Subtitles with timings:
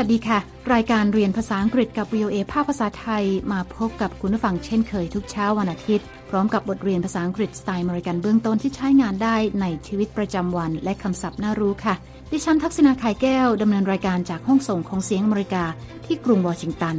[0.00, 0.40] วัสดีค่ะ
[0.74, 11.94] รายการเรียนภาษาอังกฤษกับ VOA ภาคภาษาไทยมาพบกับคุณผู้ฟังเช่นเคยทุกเช้าวันอาทิตย์ พร้อมกับบทเรียนภาษาอังกฤษสไตล์มริกันเบื้องต้นที่ใช้งานได้ในชีวิตประจำวันและคำศัพท์น่ารู้ค่ะ
[12.32, 15.64] ดิฉันทักษณาไข่แก้วดำเนินรายการจากห้องส่งของเสียงอเมริกา
[16.04, 16.96] ที่กรุงวอชิงตัน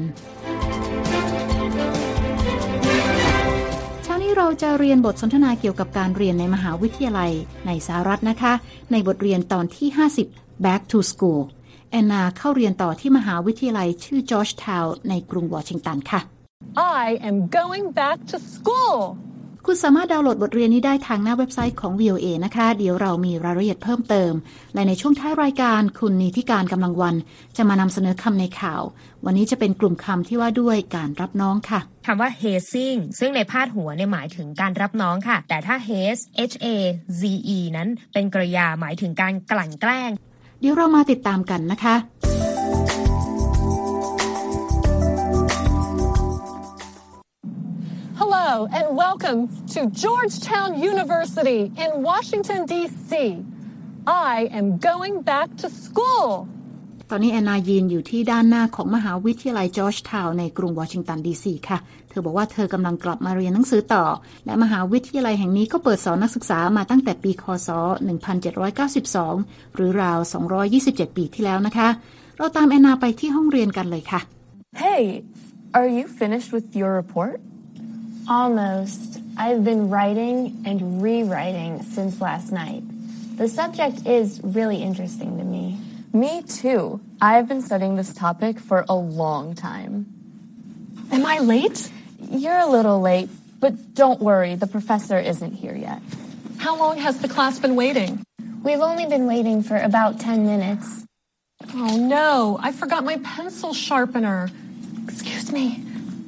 [4.03, 7.31] เช้านี้เราจะเรียนบทสนทนาเกี่ยวกับการเรียนในมหาวิทยาลัย
[7.67, 8.53] ในสหรัฐนะคะ
[8.91, 9.87] ในบทเรียนตอนที่
[10.27, 11.41] 50 Back to School
[11.91, 16.21] แอนนาเข้าเรียนต่อที่มหาวิทยาลัยชื่อจอร์จทาวน์ในกรุงวอชิงตันค่ะ
[17.03, 18.95] I am going back to school.
[19.65, 24.33] คุณสามารถดาวน์โหลดบทเรียนนี้ได้ทางหน้าเว็บไซต์ของ VOA นะคะ เดี๋ยวเรามีรายละเอียดเพิ่มเติม
[24.73, 27.15] และในช่วงท้ายรายการคุณนิติการกำลังวัน
[27.57, 28.81] จะมานำเสนอคำในข่าว
[29.25, 36.21] วันนี้จะเป็นกลุ่มคำที่ว่าด้วยการรับน้องค่ะคำว่า hazing ซึ่งในพาดหัวเนี่ยหมายถึงการรับน้องค่ะ แต่ถ้า haze
[36.51, 36.67] h a
[37.19, 37.21] z
[37.57, 40.11] e นั้นเป็นกริยาหมายถึงการกลั่นแกล้ง
[40.60, 41.96] เดี๋ยวเรามาติดตามกันนะคะ
[48.20, 49.40] Hello and welcome
[49.74, 53.10] to Georgetown University in Washington, D.C.
[54.06, 56.48] I am going back to school.
[57.13, 61.77] ตอนนี้แอนนายืนอยู่ที่ด้านหน้าของมหาวิทยาลัยจอร์จทาวน์ในกรุงวอชิงตันดีซีค่ะ
[62.09, 64.03] เธอบอกว่าเธอกำลังกลับมาเรียนหนังสือต่อ
[64.45, 67.69] และมหาวิทยาลัยแห่งนี้ก็เปิดสอนนักศึกษามาตั้งแต่ปีคศ
[68.51, 70.19] 1792 หรือราว
[70.67, 71.87] 227 ปีที่แล้วนะคะ
[72.37, 74.21] เราตามแอนนาไปที่ห้องเรียนกันเลยค่ะ
[74.85, 75.03] Hey,
[75.77, 77.35] are you finished with your report?
[78.39, 79.07] Almost.
[79.43, 80.35] I've been writing
[80.69, 82.83] and rewriting since last night.
[83.41, 84.25] The subject is
[84.57, 85.65] really interesting to me.
[86.13, 86.99] Me too.
[87.21, 90.07] I've been studying this topic for a long time.
[91.11, 91.89] Am I late?
[92.29, 96.01] You're a little late, but don't worry, the professor isn't here yet.
[96.57, 98.23] How long has the class been waiting?
[98.61, 101.05] We've only been waiting for about 10 minutes.
[101.73, 104.49] Oh no, I forgot my pencil sharpener.
[105.07, 105.81] Excuse me.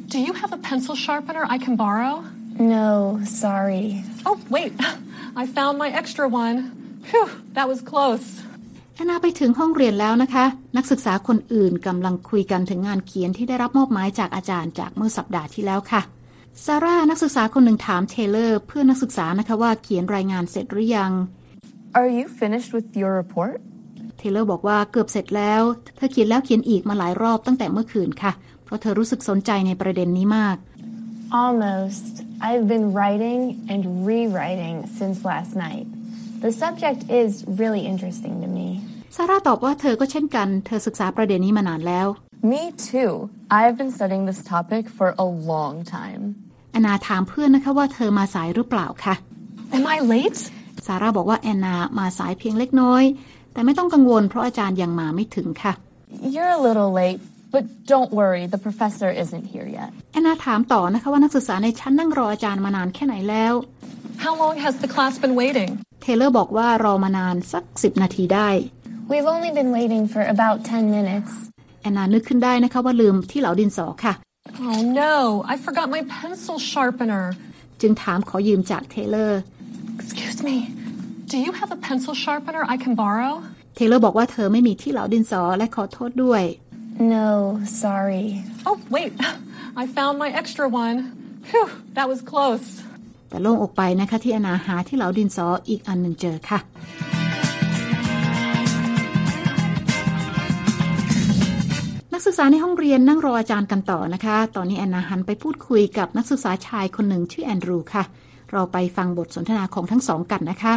[0.08, 2.24] Do you have a pencil sharpener I can borrow?
[2.58, 4.04] No, sorry.
[4.26, 4.74] Oh, wait.
[5.36, 7.02] I found my extra one.
[7.04, 8.42] Phew, that was close.
[8.96, 10.46] แอนนาไปถึงห้องเรียนแล้วนะคะ
[10.78, 16.02] นักศึกษาคนอื่นกำลังคุยกันถึงงานเขียนที่ได้รับมอบหมายจากอาจารย์จากเมื่อสัปดาห์ที่แล้วค่ะ
[16.66, 21.12] ซาร่านักศึกษาคนหนึ่งถามเทเลอร์เพื่อนนักศึกษานะคะว่าเขียนรายงานเสร็จหรือยัง
[22.00, 23.54] Are you finished with your report?
[24.18, 25.62] เทเลอร์บอกว่าเกือบเสร็จแล้ว
[25.96, 28.32] เธอเขียนแล้วเขียนอีกมาหลายรอบตั้งแต่เมื่อคืนค่ะ
[28.64, 30.58] เพราะเธอรู้สึกสนใจในประเด็นนี้มาก
[31.44, 32.14] Almost.
[32.48, 35.88] I've been writing and rewriting since last night.
[36.45, 37.31] The subject is
[37.61, 38.67] really interesting to me.
[39.17, 42.07] ซาร่าตอบว่าเธอก็เช่นกัน เธอศึกษาประเด็นนี้มานานแล้ว
[42.53, 43.13] Me too.
[43.59, 46.23] I've been studying this topic for a long time.
[46.73, 49.15] แอนนาถามเพื่อนนะคะว่าเธอมาสายหรือเปล่าค่ะ
[49.77, 50.41] Am I late?
[50.87, 53.05] ซาร่าบอกว่าแอนนามาสายเพียงเล็กน้อย
[53.53, 55.73] แต่ไม่ต้องกังวลเพราะอาจารย์ยังมาไม่ถึงค่ะ
[56.35, 57.21] You're a little late,
[57.55, 59.91] but don't worry, the professor isn't here yet.
[60.13, 63.55] แอนนาถามต่อนะคะว่านักศึกษาในชั้นนั่งรออาจารย์มานานแค่ไหนแล้ว
[64.25, 65.71] How long has the class been waiting?
[66.03, 68.49] เทเลอร์บอกว่ารอมานานสักสิบนาทีได้
[69.13, 71.33] We've only been waiting for about 10 minutes.
[71.83, 74.15] แอนนานึกขึ้นได้นะคะว่าลืมที่เหลาดินสอค่ะ
[74.67, 75.15] Oh no,
[75.53, 77.25] I forgot my pencil sharpener.
[77.81, 79.41] จึงถามขอยืมจากเทเลอร์
[79.97, 80.57] Excuse me.
[81.33, 83.33] Do you have a pencil sharpener I can borrow?
[83.75, 86.43] เทเลอร์บอกว่าเธอไม่มีที่เหลาดินสอและขอโทษด้วย
[87.00, 88.44] No, sorry.
[88.66, 89.14] Oh, wait.
[89.76, 90.98] I found my extra one.
[91.44, 92.68] Phew, that was close.
[93.30, 96.60] แต่โล่งอกไปนะคะที่แอนนาหาที่เหลาดินสออีกอันหนึ่งเจอค่ะ
[102.14, 108.04] นักศึกษาในห้องเรียนนั่งรออาจารย์กันต่อนะคะ ตอนนี้แอนนาหันไปพูดคุยกับนักศึกษาชายคนหนึ่งชื่อแอนดรูค่ะ
[108.52, 110.76] เราไปฟังบทสนทนาของทั้งสองกันนะคะ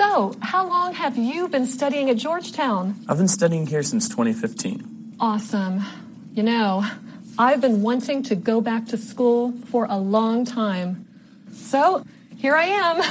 [0.00, 0.08] So,
[0.52, 2.82] how long have you been studying at Georgetown?
[3.08, 4.99] I've been studying here since 2015.
[5.20, 5.82] Awesome.
[6.32, 6.82] You know,
[7.38, 11.06] I've been wanting to go back to school for a long time.
[11.52, 12.04] So,
[12.38, 13.02] here I am.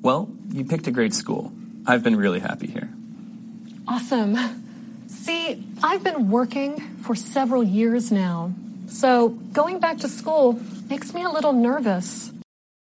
[0.00, 1.52] Well, you picked a great school.
[1.86, 2.88] I've been really happy here.
[3.86, 4.36] Awesome.
[5.08, 8.52] See, I've been working for several years now.
[8.86, 12.32] So, going back to school makes me a little nervous.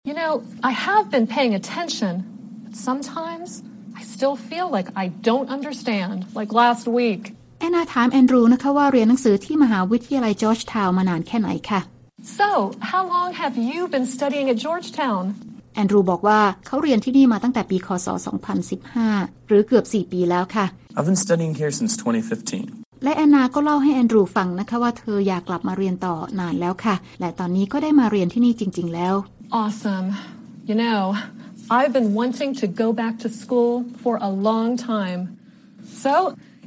[0.05, 3.63] You know, I have been paying attention, but sometimes
[3.97, 7.33] I still feel like I don't understand, like last week.
[7.65, 11.81] แอนนาถามแอนดรูนะคะว่าเรียนหนังสือที่มหาวิทยาลัยจอร์จทาวน์มานานแค่ไหนค่ะ
[12.39, 12.49] So,
[12.91, 15.23] how long have you been studying at Georgetown?
[15.75, 18.09] แอนดรูบอกว่าเขาเรียนที่นี่มาตั้งแต่ปีคศ
[18.79, 20.67] 2015 หรือเกือบ 4 ปีแล้วค่ะ
[20.97, 21.93] I've been studying here since
[22.45, 23.05] 2015.
[23.05, 29.15] และแอนนาก็เล่าให้แอนดรูฟังนะคะว่าเธออยากกลับมาเรียนต่อนานแล้วค่ะ และตอนนี้ก็ได้มาเรียนที่นี่จริง ๆ แล้ว
[29.63, 30.07] Awesome.
[30.69, 31.01] You know,
[31.79, 33.73] I've been wanting to go back to school
[34.03, 35.21] for a long time.
[36.05, 36.13] So,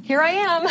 [0.07, 0.61] here I am.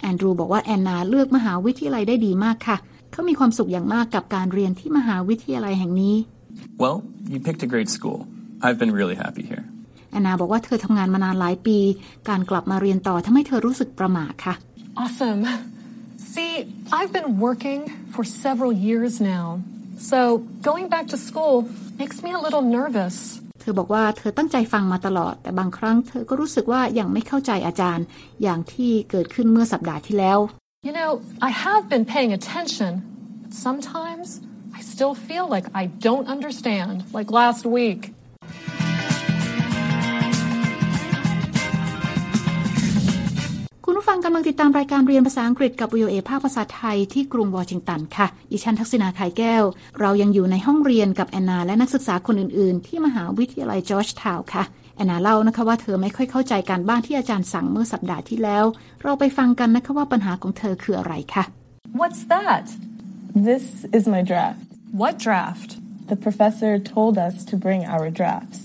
[0.00, 2.76] แอนดรูบอกว่าแอนนาเลือกมหาวิทยาลัยได้ดีมากค่ะ
[3.12, 6.16] เขามีความสุขอย่างมากกับการเรียนที่มหาวิทยาลัยแห่งนี้
[6.82, 6.98] Well,
[7.32, 8.18] you picked a great school.
[8.64, 9.64] I've been really happy here.
[10.10, 11.78] แอนนาบอกว่าเธอทำงานมานานหลายปี
[12.28, 14.54] การกลับมาเรียนต่อทำให้เธอรู้สึกประหม่าค่ะ
[15.02, 15.40] Awesome.
[16.32, 16.52] See,
[16.98, 17.80] I've been working
[18.14, 19.44] for several years now.
[20.10, 20.18] So
[20.68, 21.54] going back to school
[22.00, 23.16] makes me a little nervous.
[23.67, 28.05] ธอบอกว่าเธอตั้งใจฟังมาตลอด แต่บางครั้งเธอก็รู้สึกว่ายังไม่เข้าใจอาจารย์
[28.43, 30.39] อย่างที่เกิดขึ้นเมื่อสัปดาห์ที่แล้ว
[30.87, 31.11] You know,
[31.49, 32.91] I have been paying attention,
[33.43, 34.27] but sometimes
[34.77, 38.01] I still feel like I don't understand, like last week.
[44.15, 49.63] งกำลังติดตามรายการเรียนภาษาอังกฤษกับ VOA ภาคภาษาไทยที่กรุงวอชิงตันค่ะ ดิฉันทักษณาไข่แก้ว
[49.99, 54.63] เรายังอยู่ในห้องเรียนกับแอนนาและนักศึกษาคนอื่น ๆ ที่มหาวิทยาลัยจอร์จทาวน์ค่ะ
[54.95, 58.65] แอนนาเล่านะคะว่าเธอไม่ค่อยเข้าใจการบ้านที่อาจารย์สั่งเมื่อสัปดาห์ที่แล้ว
[59.03, 61.43] เราไปฟังกันนะคะว่าปัญหาของเธอคืออะไรค่ะ
[61.99, 62.65] What's that?
[63.49, 63.65] This
[63.97, 64.59] is my draft.
[65.01, 65.69] What draft?
[66.11, 68.59] The professor told us to bring our drafts.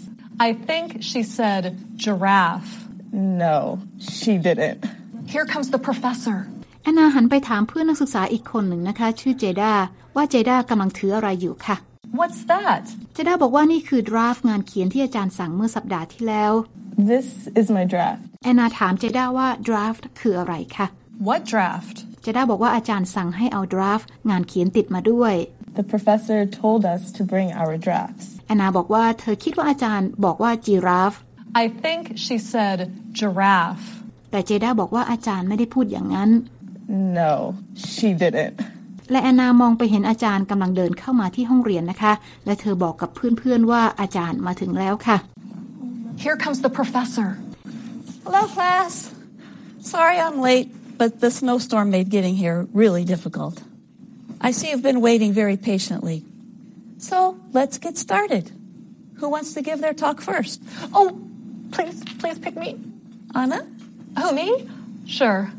[0.49, 1.63] I think she said
[2.05, 2.73] giraffe.
[3.45, 4.85] No, she didn't.
[5.34, 6.38] Here comes the professor.
[6.84, 9.74] แอนนาหันไปถามเพื่อนนักศึกษาอีกคนหนึ่งนะคะ ชื่อเจดา
[10.16, 11.78] ว่าเจดากำลังถืออะไรอยู่ค่ะ
[12.20, 12.84] What's that?
[13.14, 16.54] เจดาบอกว่านี่คือดราฟต์งานเขียนที่อาจารย์สั่งเมื่อสัปดาห์ที่แล้ว
[17.12, 17.28] This
[17.60, 18.20] is my draft.
[18.44, 20.88] แอนนาถามเจดาว่าดราฟต์คืออะไรคะ
[21.28, 21.96] What draft?
[22.22, 25.34] เจดาบอกว่าอาจารย์สั่งให้เอาดราฟต์งานเขียนติดมาด้วย
[25.82, 28.26] The professor told us to bring our drafts.
[28.48, 31.14] แอนนาบอกว่าเธอคิดว่าอาจารย์บอกว่าจีราฟ
[31.64, 32.78] I think she said
[33.20, 33.88] giraffe.
[34.31, 36.31] แต่เจดาบอกว่าอาจารย์ไม่ได้พูดอย่างนั้น
[37.21, 37.33] No,
[37.93, 38.57] she didn't.
[39.11, 42.13] และแอนนามองไปเห็นอาจารย์กำลังเดินเข้ามาที่ห้องเรียนนะคะ
[42.47, 45.17] และเธอบอกกับเพื่อนๆว่าอาจารย์มาถึงแล้วค่ะ
[46.25, 47.29] Here comes the professor.
[48.25, 48.93] Hello, class.
[49.93, 50.69] Sorry I'm late,
[51.01, 53.57] but the snowstorm made getting here really difficult.
[54.47, 56.19] I see you've been waiting very patiently.
[57.09, 57.19] So
[57.59, 58.45] let's get started.
[59.21, 60.57] Who wants to give their talk first?
[60.99, 61.09] Oh,
[61.75, 62.71] please, please pick me.
[63.35, 63.61] Anna?
[64.17, 64.69] Oh, me?
[65.07, 65.51] Sure.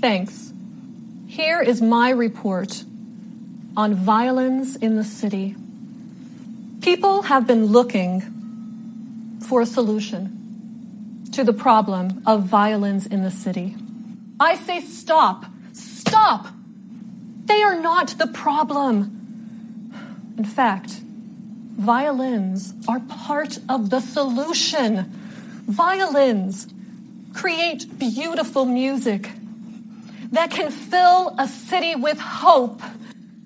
[0.00, 0.52] Thanks.
[1.26, 2.84] Here is my report
[3.76, 5.56] on violence in the city.
[6.80, 13.74] People have been looking for a solution to the problem of violence in the city.
[14.38, 15.46] I say stop!
[15.72, 16.46] Stop!
[17.46, 19.10] They are not the problem.
[20.38, 20.90] In fact,
[21.76, 25.10] violins are part of the solution.
[25.66, 26.68] Violins
[27.33, 29.29] create beautiful music
[30.31, 32.81] that can fill a city with hope.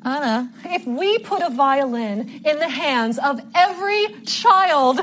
[0.05, 0.51] Anna?
[0.65, 4.99] If we put a violin in the hands of every child,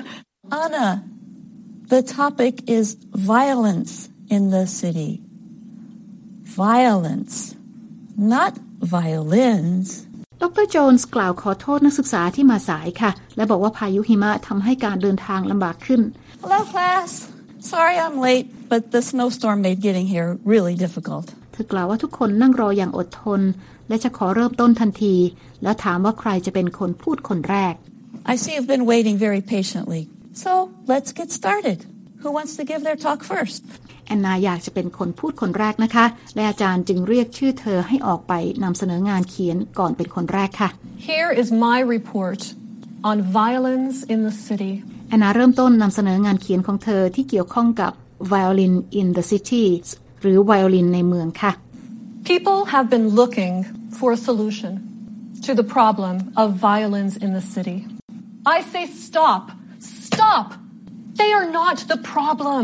[0.53, 1.05] Anna,
[1.87, 2.95] the topic is
[3.35, 5.23] violence in the city.
[6.45, 7.55] Violence,
[8.17, 10.07] not violins.
[10.43, 16.01] ดรโจนส์กล่าวขอโทษนักศึกษาที่มาสายค่ะ และบอกว่าพายุหิมะทำให้การเดินทางลำบากขึ้น
[16.43, 17.11] Hello, class.
[17.74, 21.26] Sorry I'm late, but the snowstorm made getting here really difficult.
[21.52, 23.42] เธอกล่าวว่าทุกคนนั่งรออย่างอดทน
[23.88, 25.16] และจะขอเริ่มต้นทันที
[25.64, 27.74] แล้วถามว่าใครจะเป็นคนพูดคนแรก
[28.32, 30.02] I see you've been waiting very patiently.
[30.44, 30.52] So
[30.92, 31.80] let's get started.
[32.22, 33.62] Who wants to give their talk first?
[34.08, 36.06] แอนนาอยากจะเป็นคนพูดคนแรกนะคะ
[36.36, 40.70] และอาจารย์จึงเรียกชื่อเธอให้ออกไปนำเสนองานเขียนก่อนเป็นคนแรกค่ะ
[41.12, 42.42] here is my report
[43.10, 44.74] on violence in the city.
[45.16, 47.92] แอนนาเริ่มต้นนำเสนองานเขียนของเธอที่เกี่ยวข้องกับ
[48.34, 49.66] violin in the city
[50.22, 51.52] หรือไวโอลินในเมืองค่ะ
[52.32, 53.54] People have been looking
[53.98, 54.72] for a solution
[55.46, 57.80] to the problem of violence in the city.
[58.56, 59.44] I say stop!
[60.10, 60.48] Stop!
[61.20, 62.64] They are not the problem.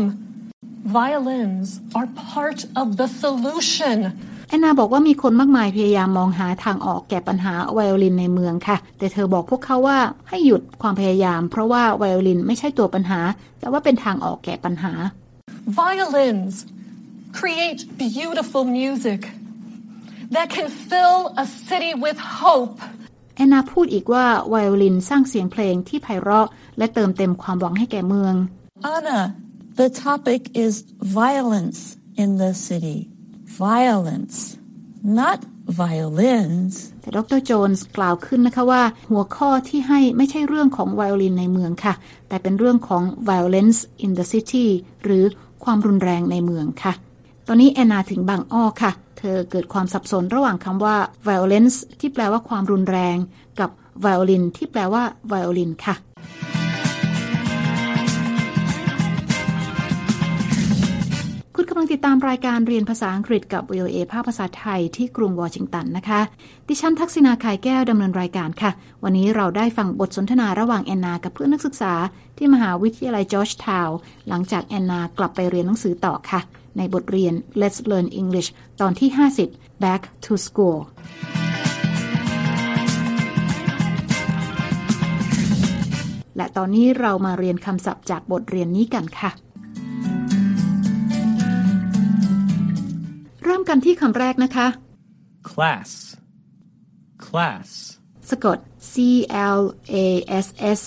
[1.02, 1.68] Violins
[1.98, 3.96] are part of the solution.
[4.52, 13.20] แอนนาบอกว่ามีคนมากมายพยายามมองหาทางออกแก่ปัญหาไวโอลินในเมืองค่ะ แต่เธอบอกพวกเขาว่าให้หยุดความพยายาม เพราะว่าไวโอลินไม่ใช่ตัวปัญหา
[13.60, 14.92] แต่ว่าเป็นทางออกแก่ปัญหา
[15.80, 16.54] Violins
[17.38, 19.20] create beautiful music
[20.34, 22.76] that can fill a city with hope.
[23.36, 28.34] แอนนาพูดอีกว่าไวโอลินสร้างเสียงเพลงที่ไพเราะ และเติมเต็มความหวังให้แก่เมือง
[28.94, 29.20] Anna,
[29.80, 30.72] the topic is
[31.20, 31.80] violence
[32.22, 32.98] in the city.
[33.70, 34.38] Violence,
[35.20, 35.40] not
[35.80, 36.74] violins.
[37.00, 41.94] แต่ดรโจนส์กล่าวขึ้นนะคะว่า หัวข้อที่ให้ไม่ใช่เรื่องของไวโอลินในเมืองค่ะ
[42.28, 44.66] แต่เป็นเรื่องของ violence in the city
[45.04, 45.24] หรือ
[45.64, 46.92] ความรุนแรงในเมืองค่ะ
[47.46, 50.96] ตอนนี้แอนนาถึงบางอ้อค่ะ เธอเกิดความสับสนระหว่างคำว่า
[51.28, 53.16] violence ที่แปลว่าความรุนแรง
[53.60, 53.70] กับ
[54.04, 55.02] violin ที่แปลว่า
[55.32, 55.94] violin ค่ะ
[61.62, 66.20] คุณกำลังติดตามรายการเรียนภาษาอังกฤษกับ VOA ภาคภาษาไทยที่กรุงวอชิงตันนะคะ
[66.68, 68.70] ดิฉันทักษณาคายแก้วดำเนินรายการค่ะ
[69.04, 71.94] วันนี้เราได้ฟังบทสนทนาระหว่างแอนนา กับเพื่อนนักศึกษา
[72.38, 76.40] ที่มหาวิทยาลัยจอร์จทาวน์หลังจากแอนนากลับไปเรียนหนังสือต่อค่ะ
[76.78, 78.48] ในบทเรียน Let's Learn English
[78.80, 79.08] ตอนที่
[79.46, 80.78] 50 Back to School
[86.36, 89.32] และตอนนี้เรามาเรียนคำศัพท์จากบทเรียนนี้กันค่ะ
[93.52, 94.66] ริ่มกันที่คำแรกนะคะ
[95.50, 95.90] class,
[97.26, 97.68] class,
[98.30, 98.58] สะกด
[98.92, 98.94] C
[99.58, 99.60] L
[100.04, 100.06] A
[100.44, 100.46] S
[100.78, 100.80] S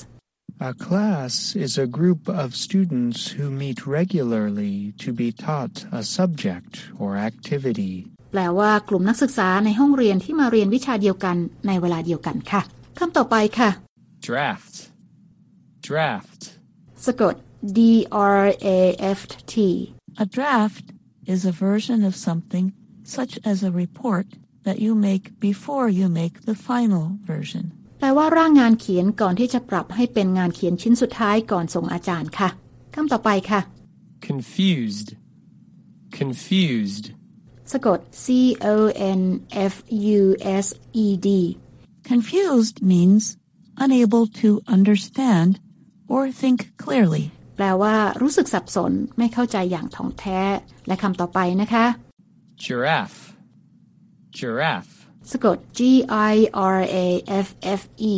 [0.69, 1.33] A class
[1.65, 7.93] is a group of students who meet regularly to be taught a subject or activity.
[8.31, 12.61] แปลว่ากลุ่มนักศึกษาในห้องเรียนที่มาเรียนวิชาเดียวกันในเวลาเดียวกันค่ะ
[12.99, 13.69] คำต่อไปค่ะ
[14.27, 14.75] draft,
[15.87, 16.41] draft,
[17.05, 17.35] สะกด
[17.77, 17.79] D
[18.39, 18.43] R
[18.77, 18.79] A
[19.17, 19.19] F
[19.53, 19.55] T
[20.23, 20.85] A draft
[21.32, 22.66] is a version of something
[23.16, 24.26] such as a report
[24.66, 27.64] that you make before you make the final version.
[27.98, 32.48] แปลว่าร่างงานเขียนก่อนที่จะปรับให้เป็นงานเขียนชิ้นสุดท้ายก่อนส่งอาจารย์ค่ะ
[32.94, 33.60] คำต่อไปค่ะ
[34.28, 35.08] confused,
[36.20, 37.04] confused,
[37.72, 38.26] สะกด C
[38.74, 38.76] O
[39.20, 39.22] N
[39.72, 39.74] F
[40.18, 40.22] U
[40.64, 40.66] S
[41.04, 41.28] E D
[42.10, 43.22] Confused means
[43.84, 45.60] unable to understand
[46.08, 47.24] or think clearly.
[47.55, 50.39] แปลว่ารู้สึกสับสนไม่เข้าใจอย่างถ่องแท้
[50.87, 51.85] และคำต่อไปนะคะ
[52.65, 53.21] giraffe,
[54.39, 54.93] giraffe,
[55.31, 55.79] สะกด G
[56.31, 56.35] I
[56.75, 57.07] R A
[57.47, 57.81] F F
[58.13, 58.15] E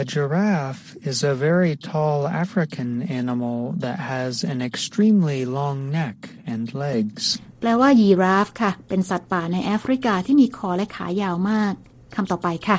[0.00, 6.16] A giraffe is a very tall African animal that has an extremely long neck
[6.52, 7.22] and legs.
[7.60, 11.74] แปลว่ายีราฟค่ะ เป็นสัตว์ป่าในแอฟริกาที่มีคอและขายาวมาก
[12.14, 12.78] คำต่อไปค่ะ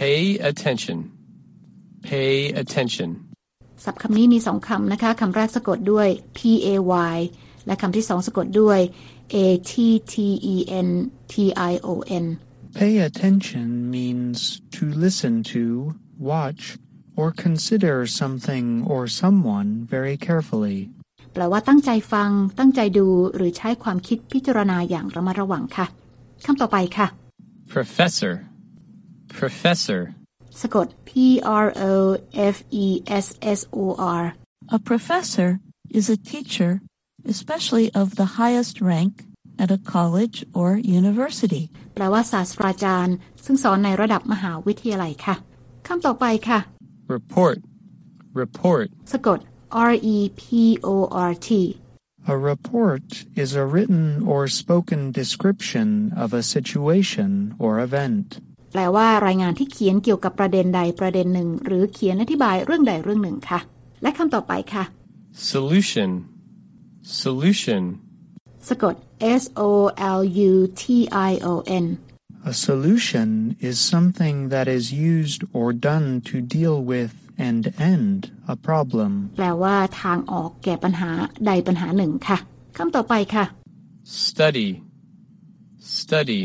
[0.00, 0.20] pay
[0.50, 0.98] attention,
[2.08, 2.32] pay
[2.62, 3.10] attention,
[3.84, 6.68] ศัพท์คำนี้มีสองคำนะคะคำแรกสะกดด้วย P A
[7.14, 7.16] Y
[7.66, 8.80] และคำที่สองสะกดด้วย
[9.34, 9.36] A
[9.70, 9.72] T
[10.12, 10.14] T
[10.54, 10.56] E
[10.86, 10.88] N
[11.32, 11.34] T
[11.70, 11.88] I O
[12.22, 12.26] N
[12.78, 14.38] Pay attention means
[14.76, 15.62] to listen to,
[16.32, 16.62] watch,
[17.18, 20.78] or consider something or someone very carefully.
[21.32, 23.06] แปลว่าตั้งใจฟัง ตั้งใจดู
[23.36, 25.86] หรือใช้ความคิดพิจารณาอย่างระมัดระวังค่ะ
[26.46, 27.06] คำต่อไปค่ะ
[27.76, 28.34] professor,
[29.40, 30.00] professor,
[30.61, 31.09] สะกด P
[31.65, 31.93] R O
[32.55, 32.87] F E
[33.25, 33.27] S
[33.59, 33.83] S O
[34.21, 34.23] R
[34.77, 35.49] A professor
[35.99, 36.71] is a teacher,
[37.33, 39.13] especially of the highest rank
[39.63, 41.63] at a college or university.
[41.95, 43.15] แปลว่าศาสตราจารย์
[43.45, 45.35] ซึ่งสอนในระดับมหาวิทยาลัยค่ะ
[45.87, 46.59] คำต่อไปค่ะ
[47.15, 47.57] report,
[48.41, 49.39] report, สะกด
[49.89, 50.43] R E P
[50.93, 50.95] O
[51.29, 51.49] R T
[52.33, 53.07] A report
[53.43, 55.87] is a written or spoken description
[56.23, 57.29] of a situation
[57.63, 58.27] or event.
[58.72, 63.60] แปลว่ารายงานที่เขียนเกี่ยวกับประเด็นใดประเด็นหนึ่ง หรือเขียนอธิบายเรื่องใดเรื่องหนึ่งค่ะ
[64.02, 64.84] และคำต่อไปค่ะ
[65.52, 66.10] solution,
[67.22, 67.82] solution,
[68.68, 68.94] สะกด
[69.42, 69.70] S O
[70.18, 70.20] L
[70.50, 70.84] U T
[71.30, 71.86] I O N
[72.50, 73.28] A solution
[73.68, 74.84] is something that is
[75.14, 77.12] used or done to deal with
[77.46, 78.18] and end
[78.54, 79.10] a problem.
[79.36, 81.10] แปลว่าทางออกแก่ปัญหา
[81.46, 82.38] ใดปัญหาหนึ่งค่ะ
[82.76, 83.44] คำต่อไปค่ะ
[84.24, 84.68] study,
[85.98, 86.42] study,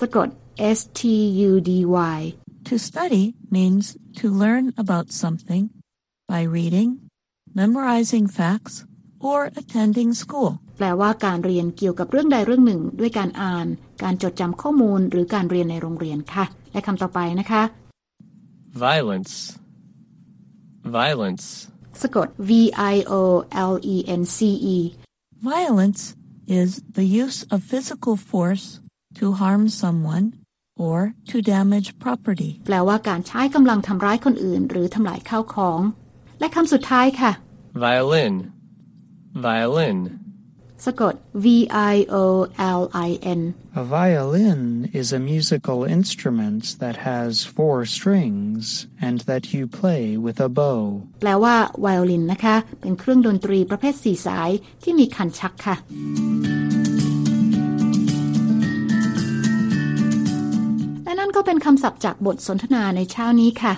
[0.00, 0.28] สะกด
[0.77, 1.01] S T
[1.49, 1.71] U D
[2.15, 2.19] Y
[2.67, 5.63] To study means to learn about something
[6.27, 6.89] by reading,
[7.55, 8.75] memorizing facts,
[9.29, 10.51] or attending school.
[10.77, 13.67] แปลว่าการเรียนเกี่ยวกับเรื่องใดเรื่องหนึ่ง ด้วยการอ่าน
[14.03, 17.63] การจดจำข้อมูล หรือการเรียนในโรงเรียนค่ะ และคำต่อไปนะคะ
[18.85, 19.33] violence,
[20.97, 21.45] violence,
[22.01, 22.51] สะกด V
[22.93, 23.23] I O
[23.71, 24.37] L E N C
[24.75, 24.77] E
[25.53, 26.01] Violence
[26.59, 28.65] is the use of physical force
[29.17, 30.25] to harm someone
[30.87, 30.97] or
[31.29, 32.51] to damage property.
[32.67, 35.79] แปลว่าการใช้กำลังทำร้ายคนอื่น หรือทำลายข้าวของ
[36.39, 37.31] และคำสุดท้ายค่ะ
[37.85, 38.33] violin,
[39.47, 39.97] violin,
[40.85, 41.13] สะกด
[41.43, 41.45] V
[41.93, 42.25] I O
[42.79, 43.41] L I N
[43.81, 44.61] A violin
[45.01, 48.61] is a musical instrument that has four strings
[49.07, 50.81] and that you play with a bow.
[51.21, 54.49] แปลว่าไวโอลินนะคะ เป็นเครื่องดนตรีประเภทสี่สาย
[54.83, 55.75] ที่มีคันชักค่ะ
[61.36, 63.72] ก็เป็นคำศัพท์จากบทสนทนาในเช้านี้ค่ะ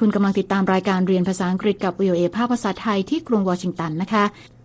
[0.00, 4.24] คุณกำลังติดตามรายการเรียนภาษาอังกฤษกับ VOA ภาคภาษาไทยที่กรุงวอชิงตันนะคะ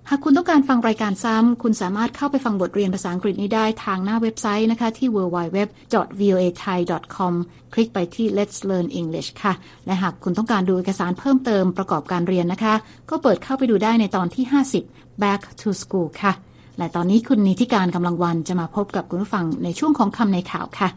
[0.09, 7.33] หากคุณต้องการฟังรายการซ้ำ คุณสามารถเข้าไปฟังบทเรียนภาษาอังกฤษนี้ได้ทางหน้าเว็บไซต์นะคะที่ www.voathai.com
[7.73, 9.53] คลิกไปที่ Let's Learn English ค่ะ
[9.85, 12.73] และหากคุณต้องการดูเอกสารเพิ่มเติมประกอบการเรียนนะคะ
[13.09, 14.45] ก็เปิดเข้าไปดูได้ในตอนที่
[14.83, 16.33] 50 Back to School ค่ะ
[16.81, 20.89] และตอนนี้คุณนิติการกำลังวันจะมาพบกับคุณผู้ฟังในช่วงของคำในข่าวค่ะ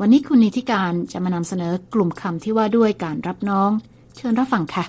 [0.00, 3.70] วันนี้คุณนิติการจะมานำเสนอกลุ่มคำที่ว่าด้วยการรับน้อง
[4.16, 4.84] เชิญรับฟังค่ะ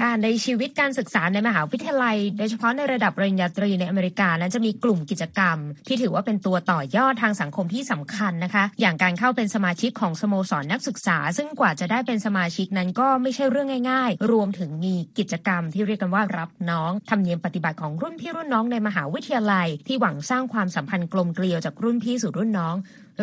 [0.00, 22.76] ค่ะในชีวิตการศึกษาในมหาวิทยาลัย โดยเฉพาะในระดับปริญญาตรีในอเมริกานั้นจะมีกลุ่มกิจกรรม ที่ถือว่าเป็นตัวต่อยอดทางสังคมที่สำคัญนะคะ อย่างการเข้าเป็นสมาชิกของสโมสรนักศึกษา ซึ่งกว่าจะได้เป็นสมาชิกนั้นก็ไม่ใช่เรื่องง่าย ๆ รวมถึงมีกิจกรรมที่เรียกกันว่ารับน้องทำเนียมปฏิบัติของรุ่นพี่รุ่นน้องในมหาวิทยาลัย ที่หวังสร้างความสัมพันธ์กลมเกลียวจากรุ่นพี่สู่รุ่นน้อง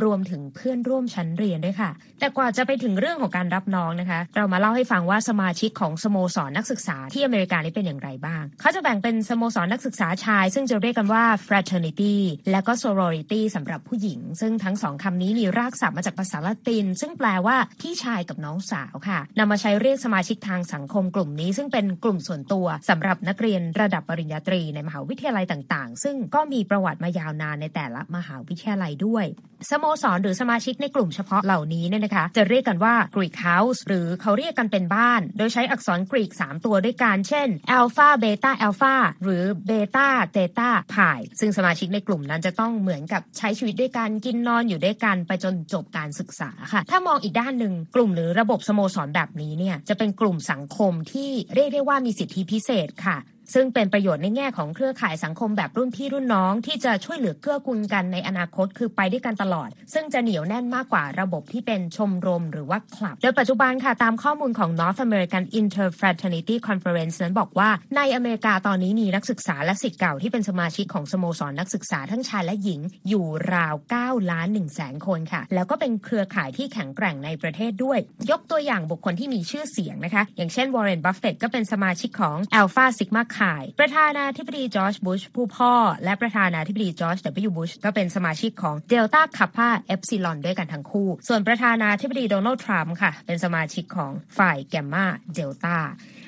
[0.03, 12.15] รวมถึงเพื่อนร่วมชั้นเรียนด้วยค่ะ แต่กว่าจะไปถึงเรื่องของการรับน้องนะคะ เรามาเล่าให้ฟังว่าสมาชิกของสโมสรนักศึกษาที่อเมริกานี้เป็นอย่างไรบ้าง เขาจะแบ่งเป็นสโมสรนักศึกษาชาย ซึ่งจะเรียกกันว่า fraternity
[12.51, 29.25] และก็ sorority สำหรับผู้หญิง ซึ่งทั้งสองคำนี้มีรากศัพท์มาจากภาษาละติน ซึ่งแปลว่าพี่ชายกับน้องสาวค่ะนำมาใช้เรียกสมาชิกทางสังคมกลุ่มนี้ ซึ่งเป็นกลุ่มส่วนตัวสำหรับนักเรียนระดับปริญญาตรีในมหาวิทยาลัยต่าง ๆ ซึ่งก็มีประวัติมายาวนานในแต่ละมหาวิทยาลัยด้วย
[29.71, 37.47] สโมสรหรือสมาชิกในกลุ่มเฉพาะเหล่านี้เนี่ยนะคะ จะเรียกกันว่า Greek House หรือเขาเรียกกันเป็นบ้าน โดยใช้อักษรกรีก 3 ตัวด้วยกัน เช่น
[37.77, 53.17] Alpha Beta Alpha หรือ Beta Theta Pi ซึ่งสมาชิกในกลุ่มนั้นจะต้องเหมือนกับใช้ชีวิตด้วยกันกินนอนอยู่ด้วยกันไปจนจบการศึกษาค่ะ ถ้ามองอีกด้านหนึ่งกลุ่มหรือระบบสโมสรแบบนี้เนี่ยจะเป็นกลุ่มสังคมที่เรียกได้ว่ามีสิทธิพิเศษค่ะ
[53.53, 77.99] ซึ่งเป็นประโยชน์ในแง่ของเครือข่ายสังคมแบบรุ่นพี่รุ่นน้อง ที่จะช่วยเหลือเกื้อกูลกันในอนาคตคือไปด้วยกันตลอด ซึ่งจะเหนียวแน่นมากกว่าระบบที่เป็นชมรมหรือว่าคลับ โดยปัจจุบันค่ะตามข้อมูลของ North American Interfraternity Conference นั้นบอกว่าในอเมริกาตอนนี้มีนักศึกษาและศิษย์เก่าที่เป็นสมาชิกของสโมสรนักศึกษาทั้งชายและหญิงอยู่ราว 9 ล้าน1แสนคนค่ะ แล้วก็เป็นเครือข่ายที่แข็งแกร่งในประเทศด้วย
[78.31, 83.40] ยกตัวอย่างบุคคลที่มีชื่อเสียงนะคะ อย่างเช่นวอร์เรนบัฟเฟตก็เป็นสมาชิกของ Alpha Sigma Phi
[83.79, 95.75] ประธานาธิบดีจอร์จบุชผู้พ่อ และประธานาธิบดีจอร์จ ดับเบิลยู บุชก็เป็นสมาชิกของ Delta Kappa Epsilon ด้วยกันทั้งคู่ ส่วนประธานาธิบดีโดนัลด์ทรัมป์ค่ะ เป็นสมาชิกของฝ่ายแกมมาเดลต้า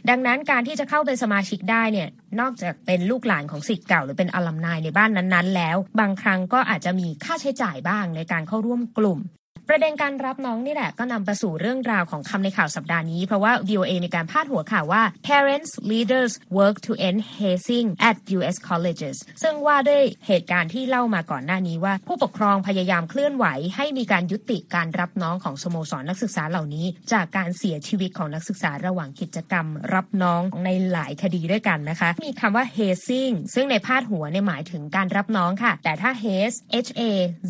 [0.09, 2.09] ดังนั้นการที่จะเข้าเป็นสมาชิกได้เนี่ย
[2.39, 9.19] นอกจากเป็นลูกหลานของสิทธิ์เก่าหรือเป็นอลัมนายในบ้านนั้นๆ แล้ว บางครั้งก็อาจจะมีค่าใช้จ่ายบ้างในการเข้าร่วมกลุ่ม
[9.69, 18.55] ประเด็นการรับน้องนี่แหละก็นำไปสู่เรื่องราวของคำในข่าวสัปดาห์นี้ เพราะว่า VOA มีการพาดหัวข่าวว่า parents leaders work to end hazing at U.S.
[18.69, 23.45] colleges ซึ่งว่าด้วยเหตุการณ์ที่เล่ามาก่อนหน้านี้ว่า ผู้ปกครองพยายามเคลื่อนไหว
[23.75, 37.01] ให้มีการยุติการรับน้องของสโมสรนักศึกษาเหล่านี้ จากการเสียชีวิตของนักศึกษาระหว่างกิจกรรม รับน้องในหลายคดีด้วยกันนะคะ มีคำว่า hazing ซึ่งในพาดหัวเนี่ยหมายถึงการรับน้องค่ะ แต่ถ้า haze h a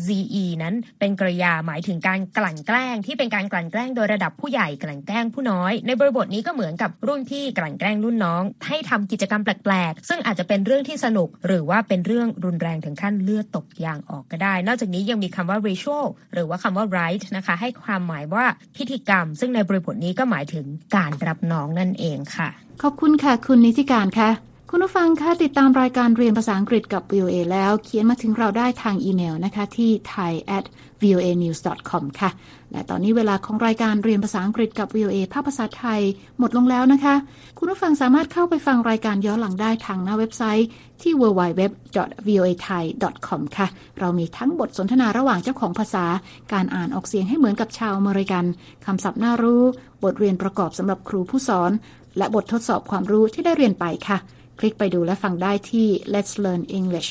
[0.06, 0.08] z
[0.42, 18.44] e นั้นเป็นกริยาหมายถึงการกลั่นแกล้งที่เป็นการกลั่นแกล้งโดยระดับผู้ใหญ่กลั่นแกล้งผู้น้อย ในบริบทนี้ก็เหมือนกับรุ่นพี่กลั่นแกล้งรุ่นน้อง ให้ทำกิจกรรมแปลกๆ ซึ่งอาจจะเป็นเรื่องที่สนุก หรือว่าเป็นเรื่องรุนแรงถึงขั้นเลือดตกยางออกก็ได้ นอกจากนี้ยังมีคำว่า ritual หรือว่าคำว่า rite นะคะให้ความหมายว่า
[18.76, 22.48] พิธีกรรม ซึ่งในบริบทนี้ก็หมายถึงการรับน้องนั่นเองค่ะ
[22.82, 24.30] ขอบคุณค่ะ คุณนิติการค่ะ
[24.70, 30.64] คุณผู้ฟังคะติดตามรายการเรียนภาษาอังกฤษกับ VOA แล้วเขียนมาถึงเราได้ทางอีเมลนะคะที่ thai at
[31.02, 32.30] voa news com ค่ะ
[32.72, 36.00] และตอนนี้เวลาของรายการเรียนภาษาอังกฤษกับ VOA ภาคภาษาไทย
[36.38, 37.14] หมดลงแล้วนะคะ
[37.58, 40.68] คุณผู้ฟังสามารถเข้าไปฟังรายการย้อนหลังได้ทางหน้าเว็บไซต์
[41.02, 43.66] ที่ www.voathai.com ค่ะ
[43.98, 46.04] เรามีทั้งบทสนทนาระหว่างเจ้าของภาษา
[46.52, 48.44] การอ่านออกเสียงให้เหมือนกับชาวอเมริกัน
[48.86, 49.62] คำศัพท์น่ารู้
[50.04, 51.70] บทเรียนประกอบสำหรับครูผู้สอน
[52.18, 54.18] และบททดสอบความรู้ที่ได้เรียนไปค่ะ
[54.58, 57.10] คลิกไปดูและฟังได้ที่ Let's Learn English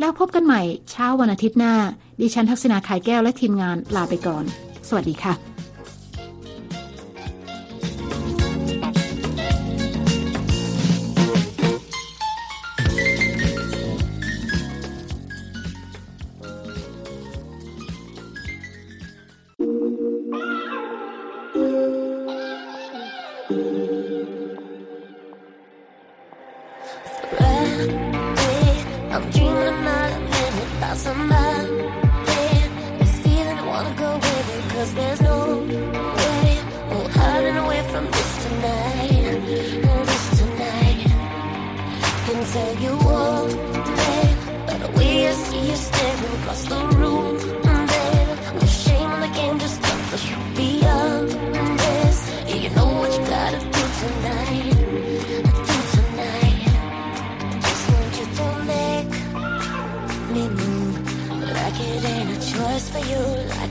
[0.00, 1.74] แล้วพบกันใหม่เช้าวันอาทิตย์หน้า
[2.20, 4.44] ดิฉันทักษณาขายแก้วและทีมงานลาไปก่อน
[4.88, 5.57] สวัสดีค่ะ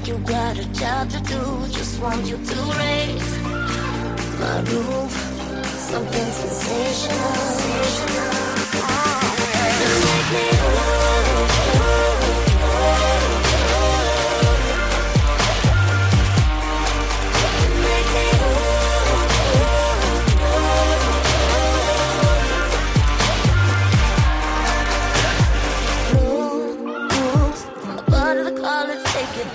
[0.07, 1.67] you got a job to do.
[1.69, 3.31] Just want you to raise
[4.39, 5.11] my roof.
[5.91, 7.17] Something sensational.
[8.75, 9.77] Oh, yeah.
[10.05, 10.86] Make me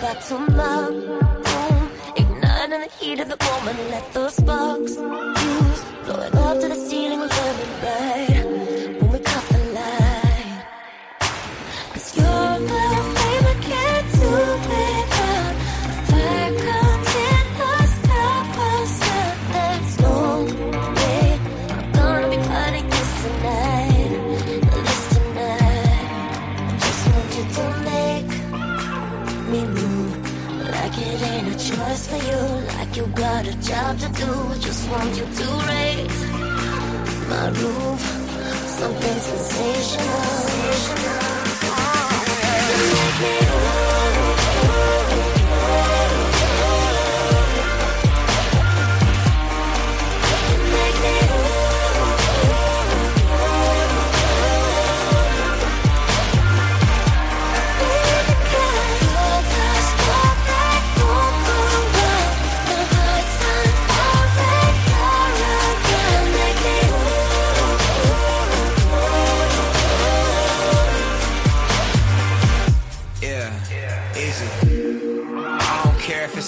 [0.02, 1.90] back to my room.
[2.16, 5.82] Ignite in the heat of the moment, let the sparks fuse.
[6.04, 8.31] Blow it up to the ceiling, we're burning bright.
[33.42, 34.60] Got a job to do.
[34.60, 36.30] Just want you to raise
[37.28, 38.00] my roof.
[38.78, 40.62] Something sensational.
[42.68, 44.01] Just make me Make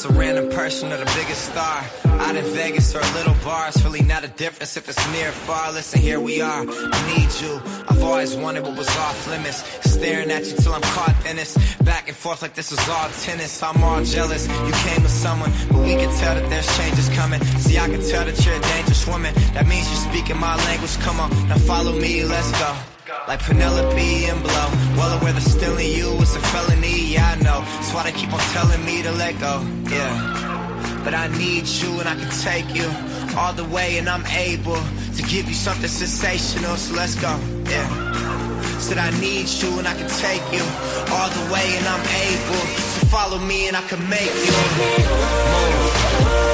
[0.04, 1.84] a random person or the biggest star.
[2.04, 5.28] Out in Vegas or a little bar, it's really not a difference if it's near
[5.28, 5.72] or far.
[5.72, 6.64] Listen, here we are.
[6.68, 7.60] I need you.
[7.88, 9.58] I've always wanted what was off limits.
[9.90, 11.56] Staring at you till I'm caught in this.
[11.82, 13.62] Back and forth like this is all tennis.
[13.62, 14.46] I'm all jealous.
[14.46, 17.42] You came with someone, but we can tell that there's changes coming.
[17.58, 19.34] See, I can tell that you're a dangerous woman.
[19.54, 20.96] That means you're speaking my language.
[20.98, 22.93] Come on, now follow me, let's go.
[23.26, 24.68] Like Penelope and Blow.
[24.96, 27.60] Well aware that stealing you is a felony, yeah, I know.
[27.60, 31.00] That's why they keep on telling me to let go, yeah.
[31.04, 32.90] But I need you and I can take you
[33.36, 34.82] all the way, and I'm able
[35.16, 37.88] to give you something sensational, so let's go, yeah.
[38.78, 40.64] Said I need you and I can take you
[41.14, 42.64] all the way, and I'm able
[42.98, 46.53] to follow me and I can make you move.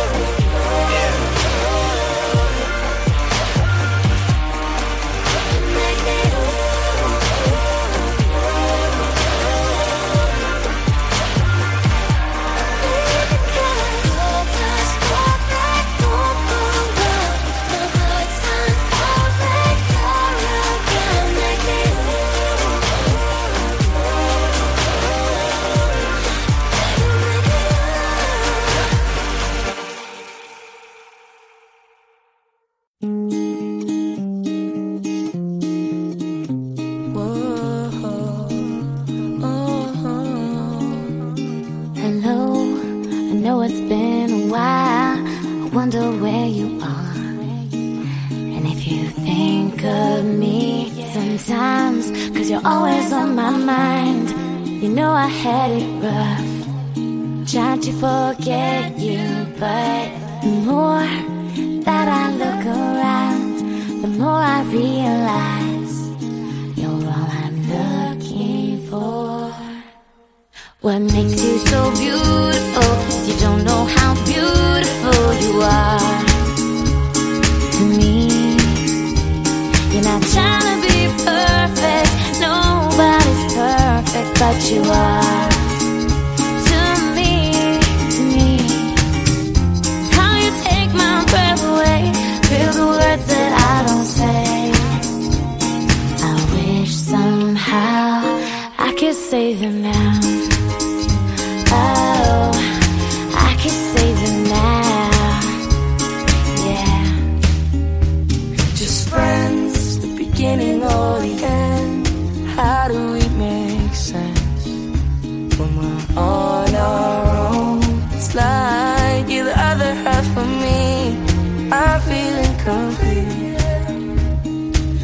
[122.65, 123.61] Feel incomplete.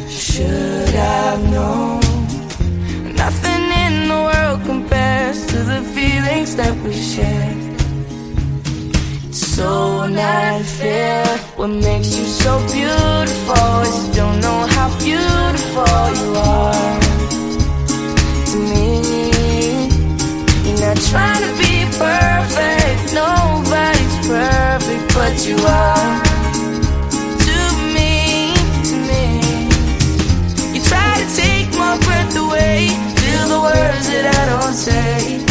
[0.09, 2.01] Should have known.
[3.15, 7.55] Nothing in the world compares to the feelings that we share.
[9.27, 11.25] It's so not fair.
[11.55, 16.99] What makes you so beautiful is you don't know how beautiful you are
[18.49, 18.87] to me.
[20.65, 21.73] You're not trying to be
[22.05, 23.13] perfect.
[23.13, 26.26] Nobody's perfect, but you are
[34.85, 35.41] take.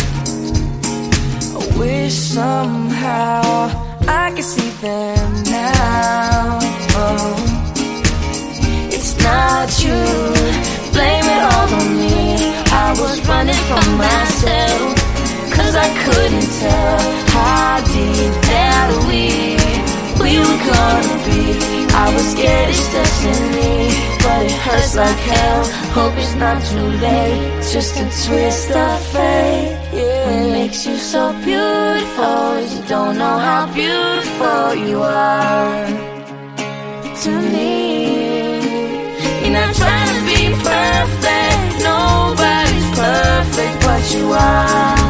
[1.55, 3.43] I wish somehow
[4.07, 6.59] I could see them now.
[6.95, 7.35] Oh,
[8.95, 10.03] it's not you.
[10.95, 12.17] Blame it all on me.
[12.85, 14.95] I was running from myself.
[15.57, 16.99] Cause I couldn't tell
[17.35, 19.25] how deep that we,
[20.23, 21.43] we were gonna be.
[21.95, 23.46] I was scared it's destined
[26.39, 27.63] not too late.
[27.73, 29.77] Just a twist of fate.
[29.93, 35.87] What makes you so beautiful is you don't know how beautiful you are
[37.23, 38.61] to me.
[39.41, 41.61] You're not trying to be perfect.
[41.91, 45.06] Nobody's perfect, but you are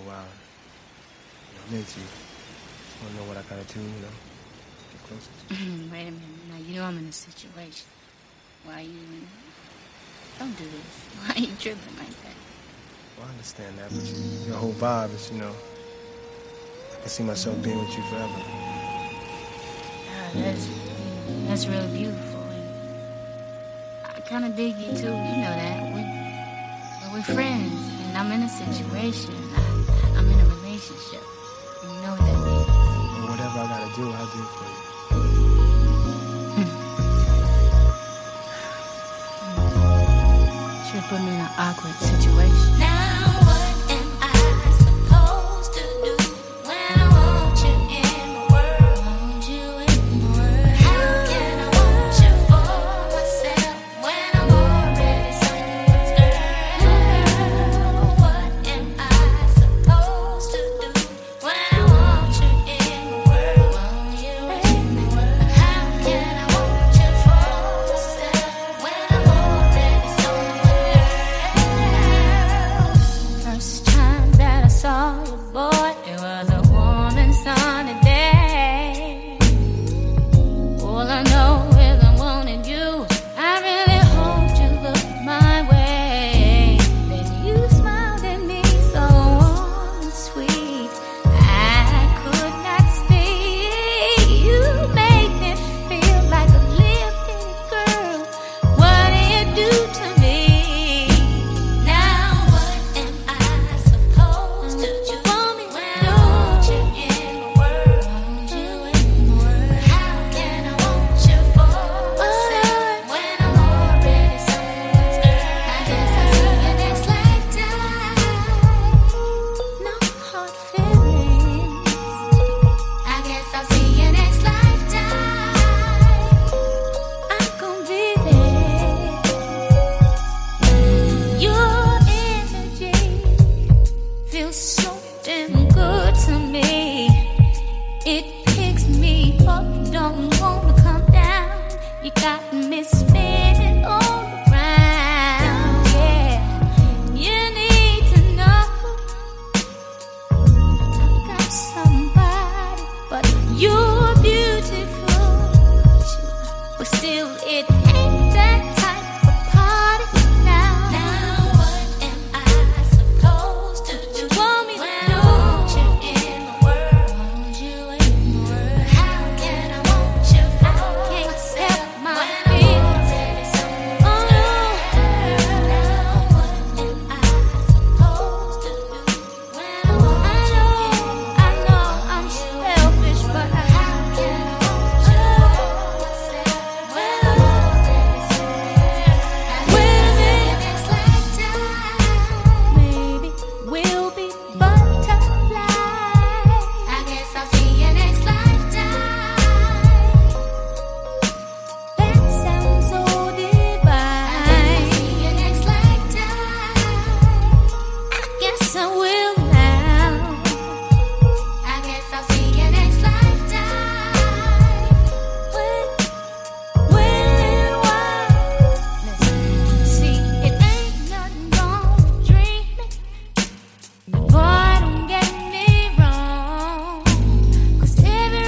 [0.00, 0.28] for a while.
[1.48, 2.06] You know, I'm into you.
[2.06, 4.14] Just wanna know what I gotta do, you know,
[4.92, 5.54] get closer to.
[5.92, 6.44] Wait a minute.
[6.50, 7.86] Now you know I'm in a situation.
[8.64, 9.00] Why you?
[10.38, 10.90] Don't do this.
[11.20, 12.36] Why are you tripping like that?
[13.18, 15.52] Well, I understand that, but you, your whole vibe is, you know,
[16.92, 18.40] I can see myself being with you forever.
[20.08, 20.68] God, that's
[21.46, 22.40] that's really beautiful.
[22.40, 25.12] And I kind of dig you too.
[25.12, 25.82] You know that.
[25.94, 26.00] We
[27.02, 27.72] but we're friends,
[28.06, 29.34] and I'm in a situation.
[29.34, 29.69] I, I'm in a
[30.80, 31.22] relationship.
[31.82, 32.66] You know what that means.
[33.12, 34.76] But whatever I gotta do, I'll do for you.
[36.56, 36.70] Hmm.
[40.90, 42.69] Should put me in an awkward situation.